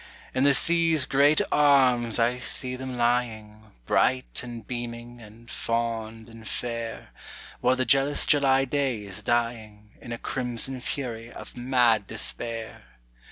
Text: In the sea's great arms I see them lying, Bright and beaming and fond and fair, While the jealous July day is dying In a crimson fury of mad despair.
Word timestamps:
In 0.33 0.45
the 0.45 0.55
sea's 0.55 1.05
great 1.05 1.41
arms 1.51 2.17
I 2.17 2.39
see 2.39 2.75
them 2.75 2.97
lying, 2.97 3.65
Bright 3.85 4.41
and 4.41 4.65
beaming 4.65 5.21
and 5.21 5.47
fond 5.47 6.27
and 6.27 6.47
fair, 6.47 7.09
While 7.59 7.75
the 7.75 7.85
jealous 7.85 8.25
July 8.25 8.65
day 8.65 9.03
is 9.03 9.21
dying 9.21 9.91
In 10.01 10.11
a 10.11 10.17
crimson 10.17 10.81
fury 10.81 11.31
of 11.31 11.55
mad 11.55 12.07
despair. 12.07 12.85